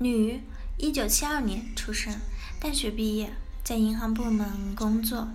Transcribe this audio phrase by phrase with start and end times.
[0.00, 0.40] 女，
[0.76, 2.20] 一九七二年出生，
[2.60, 3.32] 大学毕业，
[3.64, 5.26] 在银行部门工作，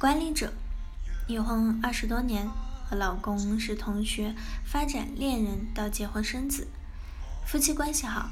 [0.00, 0.52] 管理者，
[1.28, 2.50] 已婚二十多年，
[2.88, 4.34] 和老公是同学，
[4.64, 6.66] 发展恋人到结婚生子，
[7.46, 8.30] 夫妻关系好，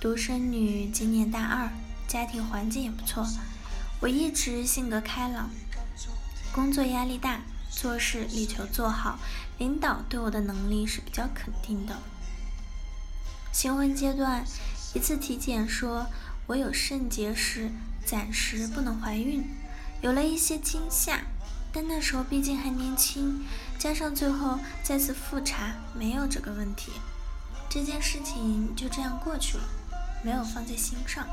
[0.00, 1.70] 独生女今年大二，
[2.08, 3.24] 家庭环境也不错。
[4.00, 5.50] 我一直性格开朗，
[6.52, 9.20] 工作压力大，做事力求做好，
[9.58, 11.96] 领导对我的能力是比较肯定的。
[13.52, 14.44] 新婚阶段，
[14.94, 16.06] 一次体检说
[16.46, 17.70] 我有肾结石，
[18.04, 19.44] 暂时不能怀孕，
[20.02, 21.22] 有了一些惊吓。
[21.74, 23.46] 但那时候毕竟还年轻，
[23.78, 26.92] 加上最后再次复查没有这个问题，
[27.70, 29.64] 这件事情就这样过去了，
[30.22, 31.26] 没有放在心上。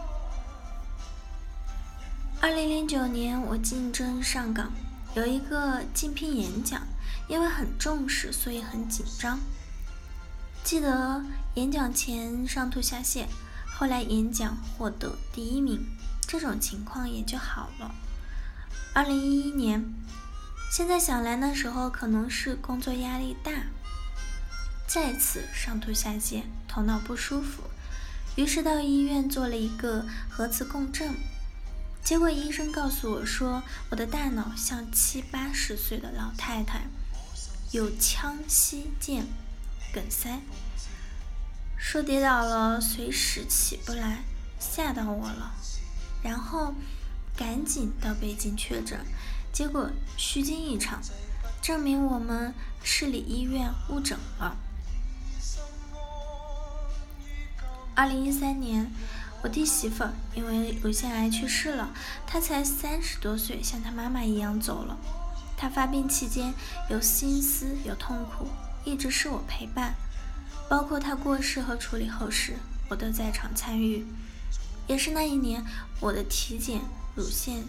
[2.39, 4.71] 二零零九年，我竞争上岗，
[5.13, 6.87] 有一个竞聘演讲，
[7.27, 9.37] 因为很重视，所以很紧张。
[10.63, 11.21] 记得
[11.55, 13.25] 演讲前上吐下泻，
[13.79, 15.85] 后来演讲获得第一名，
[16.27, 17.95] 这种情况也就好了。
[18.93, 19.93] 二零一一年，
[20.69, 23.53] 现在想来那时候可能是工作压力大，
[24.85, 27.63] 再次上吐下泻，头脑不舒服，
[28.35, 31.15] 于是到医院做了一个核磁共振。
[32.03, 36.81] 结果医生告诉我说，我的大脑像七八十岁的老太太，
[37.71, 39.25] 有腔隙键
[39.93, 40.41] 梗塞，
[41.79, 44.19] 说跌倒了随时起不来，
[44.59, 45.53] 吓到我了。
[46.21, 46.75] 然后
[47.35, 48.99] 赶紧到北京确诊，
[49.53, 51.01] 结果虚惊一场，
[51.61, 54.57] 证明我们市里医院误诊了。
[57.95, 58.91] 二零一三年。
[59.41, 60.03] 我弟媳妇
[60.35, 61.93] 因为乳腺癌去世了，
[62.27, 64.97] 她才三十多岁，像她妈妈一样走了。
[65.55, 66.53] 她发病期间
[66.89, 68.49] 有心思有痛苦，
[68.83, 69.95] 一直是我陪伴，
[70.69, 72.53] 包括他过世和处理后事，
[72.89, 74.05] 我都在场参与。
[74.87, 75.65] 也是那一年，
[75.99, 76.81] 我的体检
[77.15, 77.63] 乳腺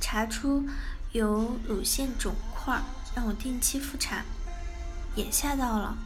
[0.00, 0.64] 查出
[1.12, 2.82] 有乳腺肿块，
[3.14, 4.24] 让我定期复查，
[5.14, 5.96] 也吓到了，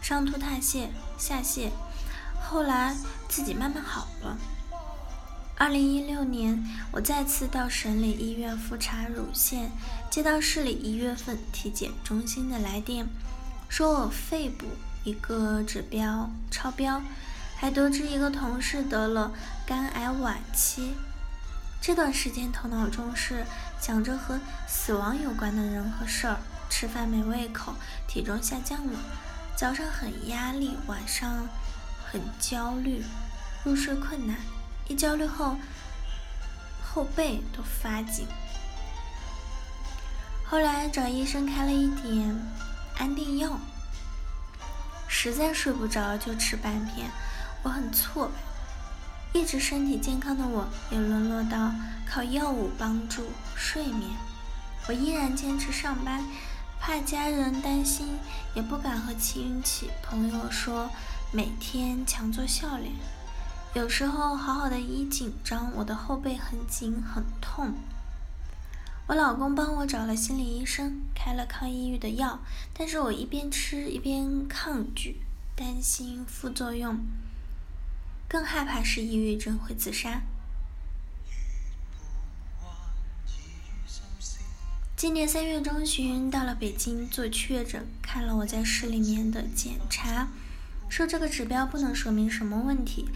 [0.00, 0.88] 上吐下泻，
[1.18, 1.70] 下泻。
[2.40, 2.96] 后来
[3.28, 4.38] 自己慢慢好了。
[5.56, 9.70] 二零一六年，我再次到省里医院复查乳腺，
[10.10, 13.06] 接到市里一月份体检中心的来电，
[13.68, 14.66] 说我肺部
[15.04, 17.02] 一个指标超标，
[17.56, 19.32] 还得知一个同事得了
[19.66, 20.94] 肝癌晚期。
[21.80, 23.44] 这段时间头脑中是
[23.80, 26.38] 想着和死亡有关的人和事儿，
[26.68, 27.74] 吃饭没胃口，
[28.06, 28.98] 体重下降了，
[29.56, 31.46] 早上很压力，晚上。
[32.12, 33.04] 很焦虑，
[33.62, 34.36] 入睡困难，
[34.88, 35.56] 一焦虑后
[36.82, 38.26] 后背都发紧。
[40.44, 42.36] 后来找医生开了一点
[42.98, 43.60] 安定药，
[45.22, 47.10] 实在睡不着就吃半片。
[47.62, 51.74] 我很挫败，一直身体健康的我也沦落到
[52.08, 54.12] 靠药物帮助睡眠。
[54.88, 56.24] 我依然坚持上班，
[56.80, 58.18] 怕家人担心，
[58.54, 60.88] 也不敢和亲戚朋友说。
[61.32, 62.90] 每天强作笑脸，
[63.74, 67.74] 有时候好好的一紧张，我的后背很紧很痛。
[69.10, 72.38] 我老公帮我找了心理医生，开了抗抑郁的药，
[72.72, 75.20] 但是我一边吃一边抗拒，
[75.56, 77.00] 担心副作用，
[78.28, 80.22] 更害怕是抑郁症会自杀。
[84.96, 90.28] 今年三月中旬到了北京做确诊，看了我在市里面的检查。
[90.88, 93.08] 说这个指标不能说明什么问题，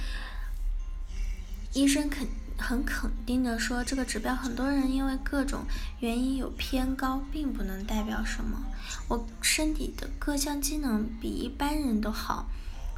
[1.72, 2.26] 医生肯
[2.58, 5.64] 很肯定的说，这个指标很多人因为各种
[6.00, 8.58] 原因有偏高，并不能代表什么。
[9.08, 12.46] 我身体的各项机能比一般人都好，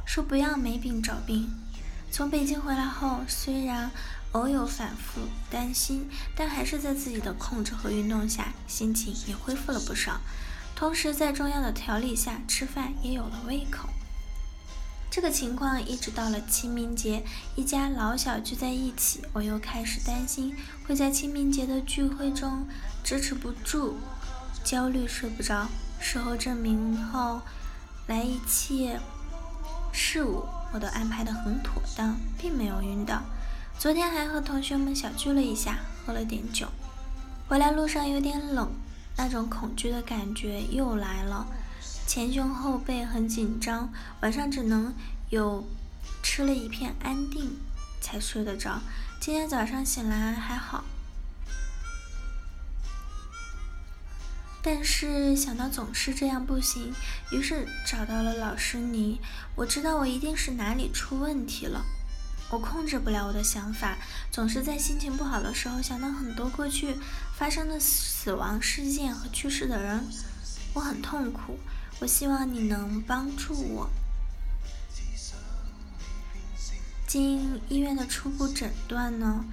[0.05, 1.49] 说不要没病找病。
[2.11, 3.91] 从北京回来后，虽然
[4.31, 10.21] 偶有反复担心，但还是在自己的控制和运动下，心情也恢复了不少。
[10.75, 13.89] 同时在中药的调理下，吃饭也有了胃口。
[15.17, 17.23] 这个情况一直到了清明节，
[17.55, 20.55] 一家老小聚在一起，我又开始担心
[20.87, 22.67] 会在清明节的聚会中
[23.03, 23.95] 支持不住，
[24.63, 25.69] 焦虑睡不着。
[25.99, 27.41] 事后证明后
[28.05, 28.99] 来一切
[29.91, 33.23] 事务我都安排得很妥当，并没有晕倒。
[33.79, 36.67] 昨天还和同学们小聚了一下，喝了点酒。
[37.47, 38.69] 回来路上有点冷，
[39.17, 41.47] 那种恐惧的感觉又来了。
[42.07, 44.95] 前胸后背很紧张，晚上只能
[45.29, 45.67] 有
[46.23, 47.57] 吃了一片安定
[47.99, 48.79] 才睡得着。
[49.19, 50.85] 今天早上醒来还好，
[54.63, 56.93] 但是想到总是这样不行，
[57.29, 59.19] 于是找到了老师你。
[59.57, 61.83] 我知道我一定是哪里出问题了。
[62.49, 63.97] 我控制不了我的想法，
[64.31, 66.95] 总是在心情不好的时候想到很多过去
[67.35, 70.07] 发生的死亡事件和去世的人，
[70.73, 71.59] 我很痛苦。
[71.99, 73.89] 我希望你能帮助我。
[77.07, 79.45] 经医院的初步诊断呢，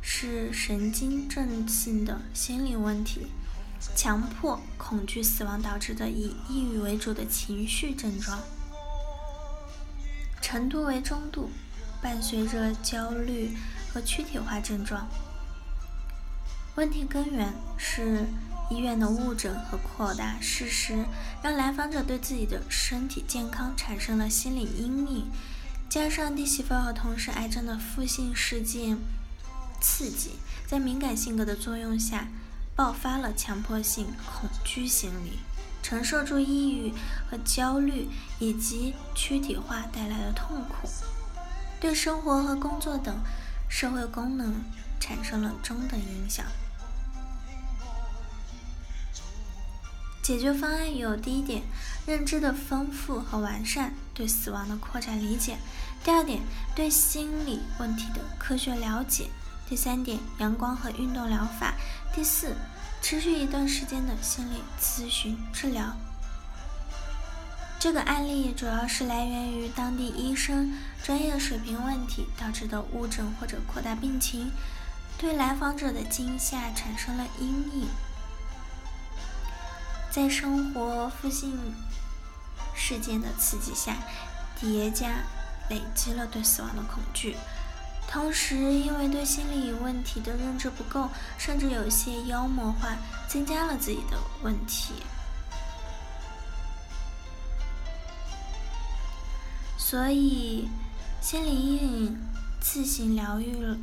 [0.00, 3.26] 是神经症性的心理问题，
[3.94, 8.38] 强迫恐惧死亡导致的以抑郁为主的情绪症状，
[10.40, 11.50] 程度为中度，
[12.00, 13.56] 伴随着焦虑
[13.92, 15.06] 和躯体化症状。
[16.76, 18.24] 问题根源是
[18.70, 21.04] 医院的误诊和扩大事实，
[21.42, 25.26] 让来访者对自己的身体健康产生了心理阴影。
[25.88, 28.96] 加上弟媳妇和同事癌症的负性事件
[29.80, 30.38] 刺激，
[30.68, 32.28] 在敏感性格的作用下，
[32.76, 35.40] 爆发了强迫性恐惧心理，
[35.82, 36.92] 承受住抑郁
[37.28, 38.08] 和焦虑
[38.38, 40.88] 以及躯体化带来的痛苦，
[41.80, 43.18] 对生活和工作等
[43.68, 44.62] 社会功能
[45.00, 46.46] 产生了中等影响。
[50.22, 51.62] 解决方案有：第一点，
[52.06, 55.54] 认知的丰富和完善，对死亡的扩展理解；
[56.04, 56.40] 第二点，
[56.74, 59.30] 对心理问题的科学了解；
[59.68, 61.74] 第三点，阳光和运动疗法；
[62.14, 62.54] 第四，
[63.00, 65.96] 持续一段时间的心理咨询治疗。
[67.78, 74.52] 这个案例主要是来源于当地医生专业水平问题导致的误诊或者扩大病情，
[75.16, 77.88] 对来访者的惊吓产生了阴影。
[80.10, 81.56] 在生活负性
[82.74, 83.96] 事件的刺激下，
[84.60, 85.06] 叠加
[85.68, 87.36] 累积了对死亡的恐惧，
[88.08, 91.08] 同时因为对心理问题的认知不够，
[91.38, 92.96] 甚至有些妖魔化，
[93.28, 94.94] 增加了自己的问题。
[99.78, 100.68] 所以，
[101.20, 102.18] 心理阴影
[102.60, 103.76] 自行疗愈了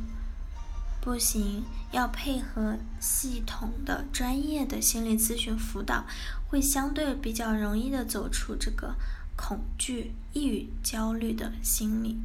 [1.00, 1.64] 不行。
[1.90, 6.04] 要配合系统的专业的心理咨询辅导，
[6.46, 8.94] 会相对比较容易的走出这个
[9.34, 12.18] 恐惧、抑郁、焦虑的心理。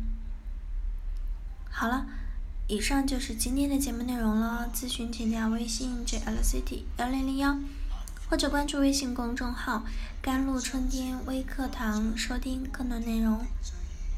[1.72, 2.08] 好了，
[2.68, 4.70] 以上就是今天的节目内容了。
[4.76, 7.58] 咨询请加微信 jlct 幺零零幺，
[8.30, 9.86] 或者关注微信公众号
[10.22, 13.46] “甘露春天微课堂”收听更多内容。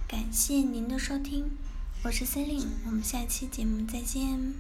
[0.08, 1.52] 感谢您的收听，
[2.06, 4.54] 我是 c e l i n e 我们下期节目再见。